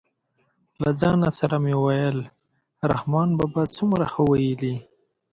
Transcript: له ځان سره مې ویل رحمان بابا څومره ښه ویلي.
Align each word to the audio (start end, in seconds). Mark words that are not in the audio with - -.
له 0.81 0.89
ځان 1.01 1.19
سره 1.39 1.55
مې 1.63 1.75
ویل 1.83 2.17
رحمان 2.91 3.29
بابا 3.37 3.63
څومره 3.77 4.05
ښه 4.13 4.21
ویلي. 4.29 4.75